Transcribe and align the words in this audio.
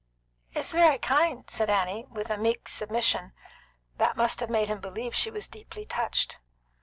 "It 0.51 0.61
is 0.61 0.71
very 0.71 0.97
kind," 0.97 1.47
said 1.47 1.69
Annie, 1.69 2.07
with 2.09 2.31
a 2.31 2.35
meek 2.39 2.67
submission 2.67 3.33
that 3.97 4.17
must 4.17 4.39
have 4.39 4.49
made 4.49 4.67
him 4.67 4.81
believe 4.81 5.13
she 5.13 5.29
was 5.29 5.47
deeply 5.47 5.85
touched. 5.85 6.39